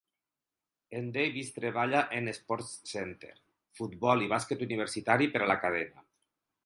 En 0.99 1.09
Davis 1.17 1.51
treballa 1.57 2.01
en 2.19 2.31
"SportsCenter", 2.37 3.31
futbol 3.81 4.25
i 4.29 4.33
bàsquet 4.33 4.65
universitari 4.71 5.29
per 5.37 5.43
a 5.47 5.51
la 5.55 5.59
cadena. 5.67 6.05